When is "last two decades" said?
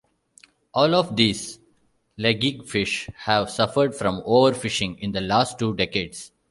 5.21-6.31